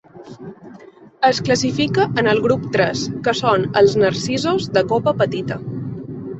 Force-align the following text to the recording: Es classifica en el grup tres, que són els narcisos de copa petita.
Es 1.29 1.41
classifica 1.49 2.07
en 2.23 2.31
el 2.33 2.41
grup 2.47 2.65
tres, 2.77 3.05
que 3.29 3.37
són 3.43 3.69
els 3.85 3.97
narcisos 4.07 4.69
de 4.79 4.87
copa 4.95 5.15
petita. 5.25 5.63